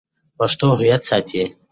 پښتو 0.37 0.65
هویت 0.73 1.01
ساتي. 1.09 1.43